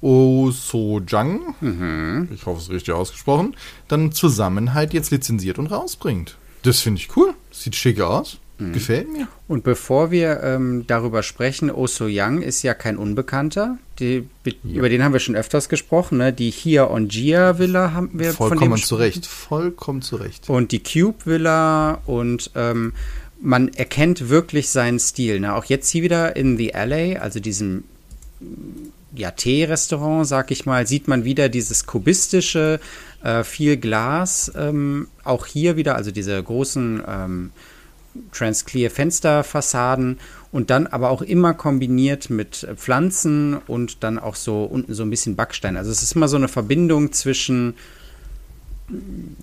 [0.02, 2.30] Oh So Jang, mhm.
[2.34, 3.56] ich hoffe es ist richtig ausgesprochen,
[3.88, 6.38] dann zusammen halt jetzt lizenziert und rausbringt.
[6.64, 7.34] Das finde ich cool.
[7.52, 8.38] Sieht schick aus.
[8.60, 8.74] Mhm.
[8.74, 9.28] Gefällt mir.
[9.48, 13.78] Und bevor wir ähm, darüber sprechen, Oh So Young ist ja kein Unbekannter.
[14.00, 14.54] Die, ja.
[14.64, 16.18] Über den haben wir schon öfters gesprochen.
[16.18, 16.34] Ne?
[16.34, 19.26] Die Hier on Gia Villa haben wir Vollkommen von dem zurecht.
[19.26, 20.50] Vollkommen zurecht.
[20.50, 22.94] Und die Cube Villa und ähm,
[23.41, 25.39] man erkennt wirklich seinen Stil.
[25.39, 25.56] Ne?
[25.56, 27.84] Auch jetzt hier wieder in The Alley, also diesem
[29.15, 32.80] ja, Tee-Restaurant, sag ich mal, sieht man wieder dieses kubistische,
[33.23, 34.52] äh, viel Glas.
[34.56, 37.52] Ähm, auch hier wieder, also diese großen ähm,
[38.32, 40.19] Transclear Fensterfassaden
[40.52, 45.10] und dann aber auch immer kombiniert mit Pflanzen und dann auch so unten so ein
[45.10, 45.78] bisschen Backstein.
[45.78, 47.75] Also es ist immer so eine Verbindung zwischen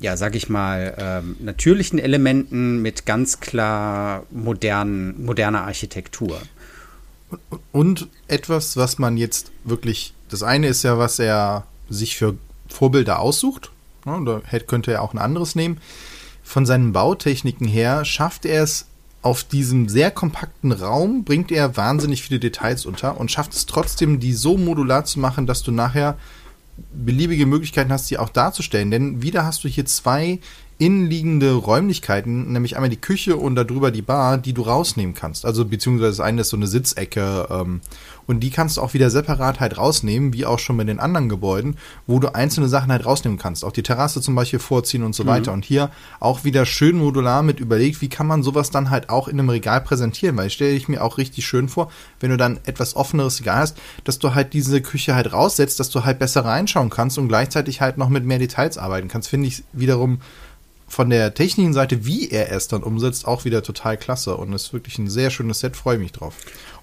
[0.01, 6.41] ja, sag ich mal, ähm, natürlichen Elementen mit ganz klar modernen, moderner Architektur.
[7.73, 12.37] Und etwas, was man jetzt wirklich, das eine ist ja, was er sich für
[12.69, 13.71] Vorbilder aussucht.
[14.05, 15.81] Ja, da könnte er auch ein anderes nehmen
[16.47, 18.87] von seinen Bautechniken her schafft er es
[19.21, 24.21] auf diesem sehr kompakten Raum, bringt er wahnsinnig viele Details unter und schafft es trotzdem,
[24.21, 26.17] die so modular zu machen, dass du nachher
[26.93, 28.91] beliebige Möglichkeiten hast, sie auch darzustellen.
[28.91, 30.41] Denn wieder hast du hier zwei
[30.79, 35.47] innenliegende Räumlichkeiten, nämlich einmal die Küche und darüber die Bar, die du rausnehmen kannst.
[35.47, 37.81] Also beziehungsweise das eine ist so eine Sitzecke ähm,
[38.27, 41.31] und die kannst du auch wieder separat halt rausnehmen, wie auch schon bei den anderen
[41.31, 43.65] Gebäuden, wo du einzelne Sachen halt rausnehmen kannst.
[43.65, 45.29] Auch die Terrasse zum Beispiel vorziehen und so mhm.
[45.29, 45.53] weiter.
[45.53, 49.29] Und hier auch wieder schön modular mit überlegt, wie kann man sowas dann halt auch
[49.29, 52.37] in einem Regal präsentieren, weil ich stelle ich mir auch richtig schön vor, wenn du
[52.37, 56.19] dann etwas offeneres Regal hast, dass du halt diese Küche halt raussetzt, dass du halt
[56.19, 60.19] besser reinschauen kannst und gleichzeitig halt noch mit mehr Details arbeiten kannst, finde ich wiederum
[60.89, 64.73] von der technischen Seite, wie er es dann umsetzt, auch wieder total klasse und ist
[64.73, 66.37] wirklich ein sehr schönes Set, freue mich drauf.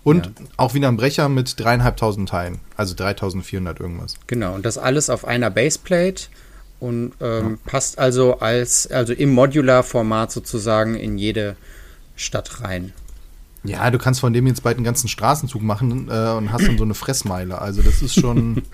[0.04, 0.32] Und ja.
[0.58, 4.16] auch wieder ein Brecher mit dreieinhalbtausend Teilen, also 3400 irgendwas.
[4.28, 6.28] Genau, und das alles auf einer Baseplate
[6.82, 7.58] und ähm, ja.
[7.66, 11.56] passt also als, also im Modular-Format sozusagen in jede
[12.18, 12.92] Stadt rein.
[13.63, 16.78] Ja, du kannst von dem jetzt bald einen ganzen Straßenzug machen äh, und hast dann
[16.78, 17.62] so eine Fressmeile.
[17.62, 18.63] Also das ist schon.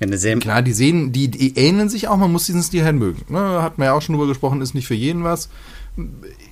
[0.00, 2.96] eine sehr Klar, die sehen, die, die ähneln sich auch, man muss diesen Stil halt
[2.96, 3.22] mögen.
[3.28, 3.62] Ne?
[3.62, 5.48] Hat man ja auch schon drüber gesprochen, ist nicht für jeden was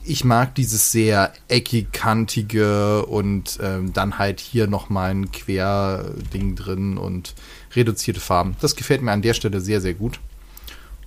[0.05, 7.35] ich mag dieses sehr eckig-kantige und ähm, dann halt hier nochmal ein Querding drin und
[7.75, 8.57] reduzierte Farben.
[8.61, 10.21] Das gefällt mir an der Stelle sehr, sehr gut.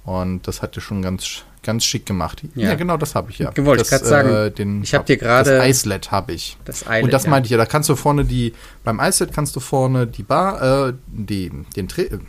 [0.05, 2.43] Und das hat er schon ganz, ganz schick gemacht.
[2.53, 3.51] Ja, ja genau, das habe ich ja.
[3.57, 6.57] Wollte ich gerade sagen, äh, den, ich habe dir gerade das Islet habe ich.
[6.63, 7.29] Das Islet, und das ja.
[7.31, 10.89] meinte ich ja, da kannst du vorne die beim Islet kannst du vorne die Bar
[10.89, 12.19] äh, die den Tre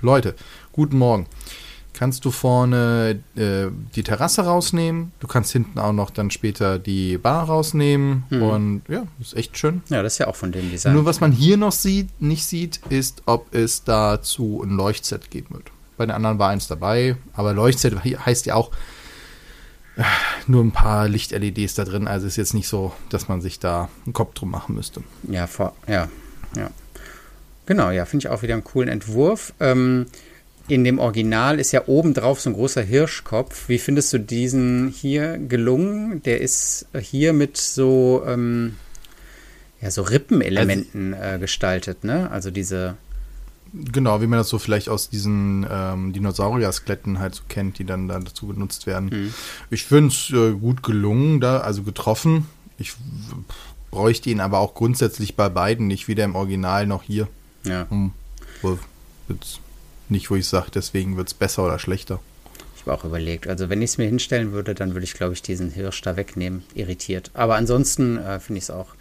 [0.00, 0.34] Leute,
[0.72, 1.26] guten Morgen
[1.96, 5.12] kannst du vorne äh, die Terrasse rausnehmen.
[5.18, 8.24] Du kannst hinten auch noch dann später die Bar rausnehmen.
[8.28, 8.42] Mhm.
[8.42, 9.82] Und ja, ist echt schön.
[9.88, 10.92] Ja, das ist ja auch von dem Design.
[10.92, 15.54] Nur was man hier noch sieht, nicht sieht, ist, ob es dazu ein Leuchtset geben
[15.54, 15.70] wird.
[15.96, 18.70] Bei den anderen war eins dabei, aber Leuchtset heißt ja auch
[19.96, 20.02] äh,
[20.46, 22.06] nur ein paar Licht-LEDs da drin.
[22.06, 25.02] Also ist jetzt nicht so, dass man sich da einen Kopf drum machen müsste.
[25.24, 26.08] Ja, vor, ja,
[26.56, 26.70] ja.
[27.66, 29.52] Genau, ja, finde ich auch wieder einen coolen Entwurf.
[29.58, 30.06] Ähm,
[30.68, 33.68] in dem Original ist ja oben drauf so ein großer Hirschkopf.
[33.68, 36.22] Wie findest du diesen hier gelungen?
[36.24, 38.76] Der ist hier mit so, ähm,
[39.80, 42.30] ja, so Rippenelementen also, äh, gestaltet, ne?
[42.30, 42.96] Also diese.
[43.72, 48.08] Genau, wie man das so vielleicht aus diesen ähm, Dinosaurier-Skeletten halt so kennt, die dann
[48.08, 49.10] da dazu genutzt werden.
[49.10, 49.34] Mhm.
[49.70, 52.46] Ich finde es äh, gut gelungen, da, also getroffen.
[52.78, 52.94] Ich
[53.90, 57.28] bräuchte ihn aber auch grundsätzlich bei beiden nicht weder im Original noch hier.
[57.64, 57.86] Ja.
[59.28, 59.60] Jetzt
[60.08, 62.20] nicht, wo ich sage, deswegen wird es besser oder schlechter.
[62.76, 63.48] Ich habe auch überlegt.
[63.48, 66.16] Also wenn ich es mir hinstellen würde, dann würde ich, glaube ich, diesen Hirsch da
[66.16, 66.62] wegnehmen.
[66.74, 67.30] Irritiert.
[67.34, 68.94] Aber ansonsten äh, finde ich es auch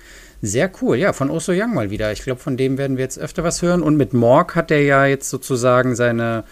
[0.48, 0.98] sehr cool.
[0.98, 2.12] Ja, von Oso Young mal wieder.
[2.12, 3.82] Ich glaube, von dem werden wir jetzt öfter was hören.
[3.82, 6.44] Und mit Morg hat er ja jetzt sozusagen seine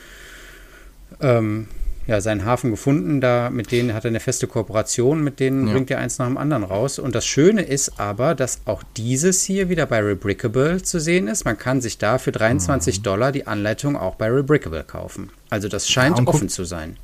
[1.21, 1.67] ähm,
[2.05, 3.21] ja, seinen Hafen gefunden.
[3.21, 5.73] Da mit denen hat er eine feste Kooperation, mit denen ja.
[5.73, 6.99] bringt er eins nach dem anderen raus.
[6.99, 11.45] Und das Schöne ist aber, dass auch dieses hier wieder bei Rebrickable zu sehen ist.
[11.45, 13.03] Man kann sich da für 23 mhm.
[13.03, 15.29] Dollar die Anleitung auch bei Rebrickable kaufen.
[15.49, 16.97] Also das scheint ja, offen zu sein.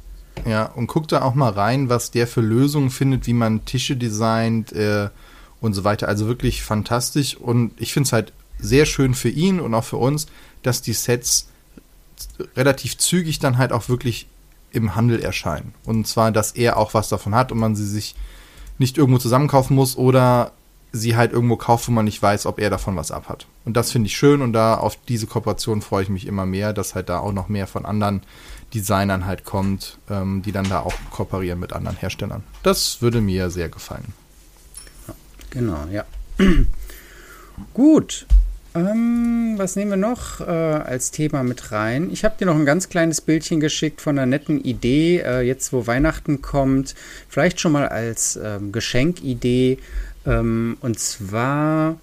[0.46, 3.96] Ja, und guck da auch mal rein, was der für Lösungen findet, wie man Tische
[3.96, 5.10] designt äh,
[5.62, 6.08] und so weiter.
[6.08, 7.36] Also wirklich fantastisch.
[7.36, 10.28] Und ich finde es halt sehr schön für ihn und auch für uns,
[10.64, 11.48] dass die Sets
[12.56, 14.28] relativ zügig dann halt auch wirklich
[14.72, 15.74] im Handel erscheinen.
[15.86, 18.16] Und zwar, dass er auch was davon hat und man sie sich
[18.78, 20.52] nicht irgendwo zusammenkaufen muss oder
[20.92, 23.46] sie halt irgendwo kauft, wo man nicht weiß, ob er davon was abhat.
[23.66, 26.74] Und das finde ich schön und da auf diese Kooperation freue ich mich immer mehr,
[26.74, 28.22] dass halt da auch noch mehr von anderen
[28.74, 32.44] Designern halt kommt, ähm, die dann da auch kooperieren mit anderen Herstellern.
[32.64, 34.14] Das würde mir sehr gefallen.
[35.50, 36.06] Genau, ja.
[37.74, 38.26] Gut.
[38.76, 42.12] Ähm, was nehmen wir noch äh, als Thema mit rein?
[42.12, 45.74] Ich habe dir noch ein ganz kleines Bildchen geschickt von einer netten Idee, äh, jetzt
[45.74, 46.94] wo Weihnachten kommt.
[47.28, 49.80] Vielleicht schon mal als ähm, Geschenkidee.
[50.26, 51.98] Ähm, und zwar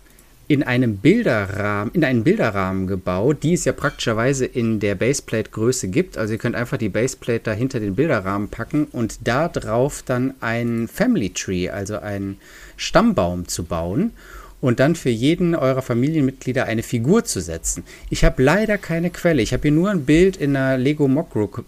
[0.48, 6.16] in einem Bilderrahmen, in einen Bilderrahmen gebaut, die es ja praktischerweise in der Baseplate-Größe gibt.
[6.18, 10.34] Also ihr könnt einfach die Baseplate da hinter den Bilderrahmen packen und da drauf dann
[10.40, 12.38] ein Family Tree, also einen
[12.76, 14.12] Stammbaum zu bauen
[14.60, 17.84] und dann für jeden eurer Familienmitglieder eine Figur zu setzen.
[18.10, 19.42] Ich habe leider keine Quelle.
[19.42, 21.64] Ich habe hier nur ein Bild in einer Lego Mock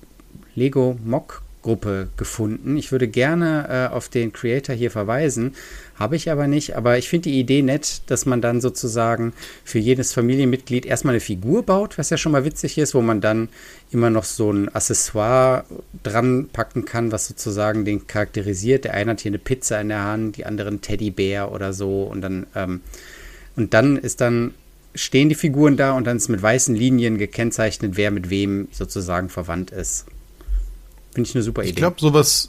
[0.54, 2.78] Lego Mock Gruppe gefunden.
[2.78, 5.54] Ich würde gerne äh, auf den Creator hier verweisen,
[5.96, 6.76] habe ich aber nicht.
[6.76, 11.20] Aber ich finde die Idee nett, dass man dann sozusagen für jedes Familienmitglied erstmal eine
[11.20, 13.50] Figur baut, was ja schon mal witzig ist, wo man dann
[13.90, 15.66] immer noch so ein Accessoire
[16.02, 18.84] dran packen kann, was sozusagen den charakterisiert.
[18.84, 22.04] Der eine hat hier eine Pizza in der Hand, die anderen Teddybär oder so.
[22.04, 22.80] Und dann, ähm,
[23.56, 24.54] und dann ist dann
[24.94, 29.28] stehen die Figuren da und dann ist mit weißen Linien gekennzeichnet, wer mit wem sozusagen
[29.28, 30.06] verwandt ist.
[31.18, 31.70] Finde ich eine super Idee.
[31.70, 32.48] Ich glaube, sowas,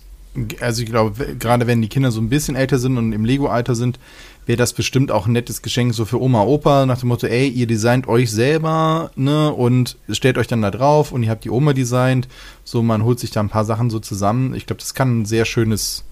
[0.60, 3.74] also ich glaube, gerade wenn die Kinder so ein bisschen älter sind und im Lego-Alter
[3.74, 3.98] sind,
[4.46, 7.48] wäre das bestimmt auch ein nettes Geschenk so für Oma, Opa, nach dem Motto, ey,
[7.48, 11.50] ihr designt euch selber, ne, und stellt euch dann da drauf und ihr habt die
[11.50, 12.28] Oma designt.
[12.64, 14.54] So, man holt sich da ein paar Sachen so zusammen.
[14.54, 16.04] Ich glaube, das kann ein sehr schönes,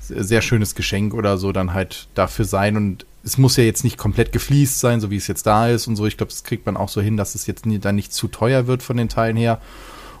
[0.00, 3.96] sehr schönes Geschenk oder so dann halt dafür sein und es muss ja jetzt nicht
[3.96, 6.04] komplett gefliest sein, so wie es jetzt da ist und so.
[6.04, 8.28] Ich glaube, das kriegt man auch so hin, dass es jetzt nie, dann nicht zu
[8.28, 9.62] teuer wird von den Teilen her.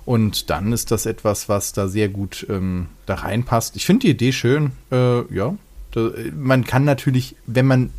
[0.04, 3.76] Und dann ist das etwas, was da sehr gut ähm, da reinpasst.
[3.76, 4.72] Ich finde die Idee schön.
[4.90, 5.54] Äh, ja,
[5.92, 7.90] da, man kann natürlich, wenn man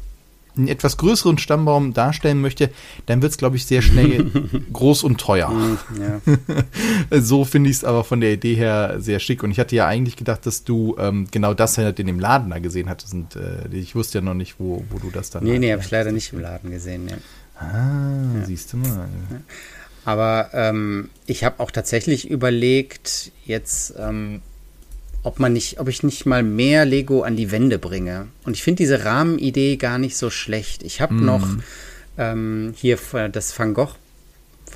[0.55, 2.69] einen etwas größeren Stammbaum darstellen möchte,
[3.05, 4.29] dann wird es, glaube ich, sehr schnell
[4.73, 5.51] groß und teuer.
[5.99, 6.21] Ja.
[7.21, 9.43] so finde ich es aber von der Idee her sehr schick.
[9.43, 12.51] Und ich hatte ja eigentlich gedacht, dass du ähm, genau das halt in dem Laden
[12.51, 13.13] da gesehen hattest.
[13.13, 15.43] Und äh, ich wusste ja noch nicht, wo, wo du das dann.
[15.43, 17.07] Nee, halt nee, habe ich leider nicht im Laden gesehen.
[17.07, 17.15] Ja.
[17.59, 18.45] Ah, ja.
[18.45, 19.07] siehst du mal.
[20.05, 24.41] Aber ähm, ich habe auch tatsächlich überlegt, jetzt, ähm,
[25.23, 28.27] ob man nicht, ob ich nicht mal mehr Lego an die Wände bringe.
[28.43, 30.83] Und ich finde diese Rahmenidee gar nicht so schlecht.
[30.83, 31.25] Ich habe mm.
[31.25, 31.47] noch
[32.17, 32.97] ähm, hier
[33.31, 33.95] das Van Gogh,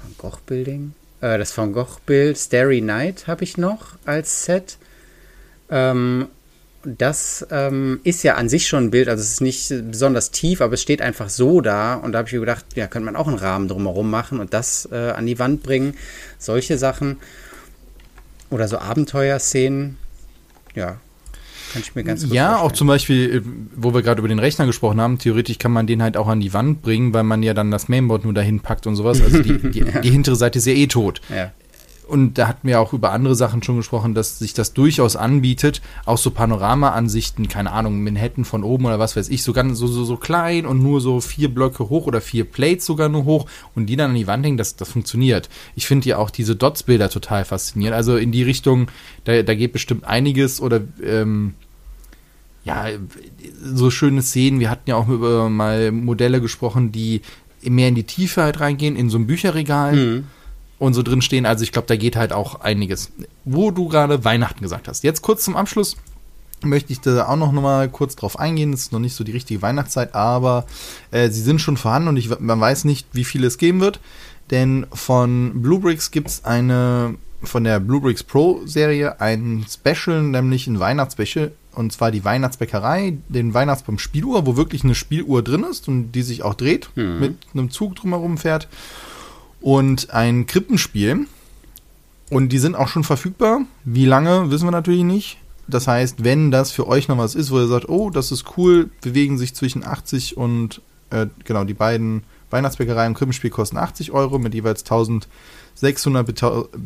[0.01, 4.77] Van Gogh Building, äh, das Van Gogh Bild Starry Night habe ich noch als Set.
[5.69, 6.27] Ähm,
[6.97, 10.61] das ähm, ist ja an sich schon ein Bild, also es ist nicht besonders tief,
[10.61, 11.95] aber es steht einfach so da.
[11.95, 14.53] Und da habe ich mir gedacht, ja, könnte man auch einen Rahmen drumherum machen und
[14.53, 15.95] das äh, an die Wand bringen.
[16.39, 17.17] Solche Sachen.
[18.49, 19.97] Oder so Abenteuerszenen.
[20.75, 20.97] Ja,
[21.73, 22.65] kann ich mir ganz gut Ja, vorstellen.
[22.67, 23.41] auch zum Beispiel, äh,
[23.75, 26.39] wo wir gerade über den Rechner gesprochen haben, theoretisch kann man den halt auch an
[26.39, 29.21] die Wand bringen, weil man ja dann das Mainboard nur dahin packt und sowas.
[29.21, 29.99] Also die, die, ja.
[30.01, 31.19] die hintere Seite ist ja eh tot.
[31.29, 31.51] Ja
[32.07, 35.81] und da hatten wir auch über andere Sachen schon gesprochen, dass sich das durchaus anbietet,
[36.05, 39.87] auch so Panorama-Ansichten, keine Ahnung, Manhattan von oben oder was weiß ich, so ganz so,
[39.87, 43.45] so, so klein und nur so vier Blöcke hoch oder vier Plates sogar nur hoch
[43.75, 45.49] und die dann an die Wand hängen, das, das funktioniert.
[45.75, 47.95] Ich finde ja auch diese Dots-Bilder total faszinierend.
[47.95, 48.87] Also in die Richtung,
[49.25, 51.55] da, da geht bestimmt einiges oder ähm,
[52.63, 52.87] ja,
[53.61, 54.59] so schöne Szenen.
[54.59, 57.21] Wir hatten ja auch über mal Modelle gesprochen, die
[57.63, 59.95] mehr in die Tiefe halt reingehen, in so ein Bücherregal.
[59.95, 60.23] Mhm
[60.79, 61.45] und so drin stehen.
[61.45, 63.11] Also ich glaube, da geht halt auch einiges.
[63.45, 65.03] Wo du gerade Weihnachten gesagt hast.
[65.03, 65.97] Jetzt kurz zum Abschluss
[66.63, 68.73] möchte ich da auch noch mal kurz drauf eingehen.
[68.73, 70.65] Es ist noch nicht so die richtige Weihnachtszeit, aber
[71.11, 73.99] äh, sie sind schon vorhanden und ich, man weiß nicht, wie viele es geben wird.
[74.49, 80.79] Denn von Bluebricks gibt es eine, von der Bluebricks Pro Serie ein Special, nämlich ein
[80.79, 81.51] Weihnachtsspecial.
[81.73, 86.23] Und zwar die Weihnachtsbäckerei, den Weihnachtsbaum Spieluhr, wo wirklich eine Spieluhr drin ist und die
[86.23, 87.19] sich auch dreht, mhm.
[87.19, 88.67] mit einem Zug drumherum fährt
[89.61, 91.27] und ein Krippenspiel.
[92.29, 93.61] Und die sind auch schon verfügbar.
[93.85, 95.37] Wie lange, wissen wir natürlich nicht.
[95.67, 98.57] Das heißt, wenn das für euch noch was ist, wo ihr sagt, oh, das ist
[98.57, 104.11] cool, bewegen sich zwischen 80 und, äh, genau, die beiden Weihnachtsbäckereien im Krippenspiel kosten 80
[104.13, 106.25] Euro mit jeweils 1600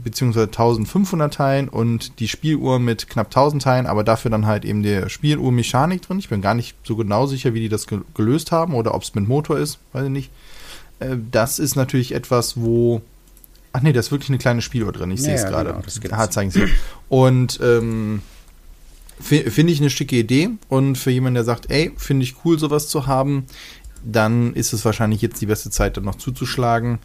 [0.04, 0.42] bzw.
[0.42, 5.10] 1500 Teilen und die Spieluhr mit knapp 1000 Teilen, aber dafür dann halt eben der
[5.10, 6.18] Spieluhrmechanik drin.
[6.18, 9.14] Ich bin gar nicht so genau sicher, wie die das gelöst haben oder ob es
[9.14, 10.32] mit Motor ist, weiß ich nicht.
[11.02, 13.02] Äh, das ist natürlich etwas, wo.
[13.74, 15.12] Ach nee, da ist wirklich eine kleine Spieluhr drin.
[15.12, 15.82] Ich sehe es gerade.
[16.02, 16.68] Genau, ah, zeigen Sie.
[17.08, 18.22] Und ähm,
[19.22, 20.50] finde ich eine schicke Idee.
[20.68, 23.46] Und für jemanden, der sagt, ey, finde ich cool, sowas zu haben,
[24.04, 27.00] dann ist es wahrscheinlich jetzt die beste Zeit, dann noch zuzuschlagen.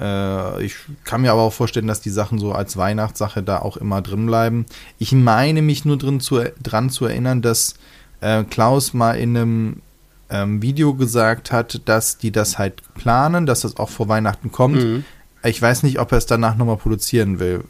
[0.00, 3.76] Äh, ich kann mir aber auch vorstellen, dass die Sachen so als Weihnachtssache da auch
[3.76, 4.66] immer drin bleiben.
[4.98, 7.74] Ich meine mich nur drin zu, dran zu erinnern, dass
[8.20, 9.82] äh, Klaus mal in einem
[10.30, 14.82] ähm, Video gesagt hat, dass die das halt planen, dass das auch vor Weihnachten kommt.
[14.82, 15.04] Mhm.
[15.44, 17.62] Ich weiß nicht, ob er es danach nochmal produzieren will.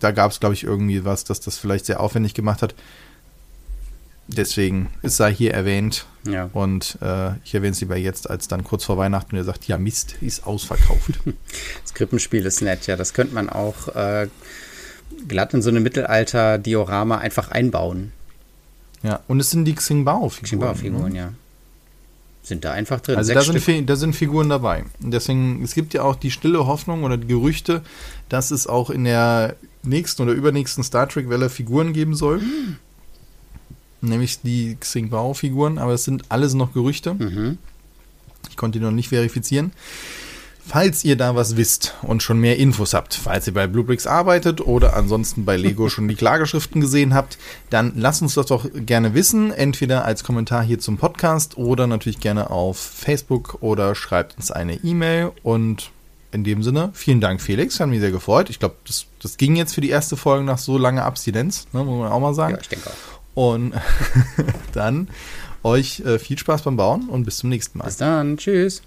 [0.00, 2.74] Da gab es, glaube ich, irgendwie was, dass das vielleicht sehr aufwendig gemacht hat.
[4.28, 6.06] deswegen, es sei hier erwähnt.
[6.26, 6.48] Ja.
[6.52, 9.66] Und äh, ich erwähne es lieber jetzt, als dann kurz vor Weihnachten, und er sagt,
[9.66, 11.20] ja Mist, ist ausverkauft.
[11.82, 12.96] Das Krippenspiel ist nett, ja.
[12.96, 14.28] Das könnte man auch äh,
[15.26, 18.12] glatt in so eine Mittelalter-Diorama einfach einbauen.
[19.02, 20.44] Ja, und es sind die Xingbao-Figuren.
[20.44, 21.32] Xingbao-Figuren, ja.
[22.42, 23.16] Sind da einfach drin.
[23.16, 24.84] Also da sind, da sind, Figuren dabei.
[24.98, 27.82] Deswegen, es gibt ja auch die stille Hoffnung oder die Gerüchte,
[28.28, 32.38] dass es auch in der nächsten oder übernächsten Star Trek-Welle Figuren geben soll.
[32.38, 32.76] Mhm.
[34.00, 37.14] Nämlich die Xingbao-Figuren, aber es sind alles noch Gerüchte.
[37.14, 37.58] Mhm.
[38.50, 39.72] Ich konnte die noch nicht verifizieren.
[40.64, 44.60] Falls ihr da was wisst und schon mehr Infos habt, falls ihr bei Bluebricks arbeitet
[44.60, 47.36] oder ansonsten bei Lego schon die Klageschriften gesehen habt,
[47.68, 52.20] dann lasst uns das doch gerne wissen, entweder als Kommentar hier zum Podcast oder natürlich
[52.20, 55.90] gerne auf Facebook oder schreibt uns eine E-Mail und
[56.30, 58.48] in dem Sinne, vielen Dank Felix, hat mich sehr gefreut.
[58.48, 61.84] Ich glaube, das, das ging jetzt für die erste Folge nach so langer Abstinenz, ne,
[61.84, 62.54] muss man auch mal sagen.
[62.54, 63.34] Ja, ich denke auch.
[63.34, 63.74] Und
[64.72, 65.08] dann
[65.62, 67.84] euch äh, viel Spaß beim Bauen und bis zum nächsten Mal.
[67.84, 68.82] Bis dann, tschüss.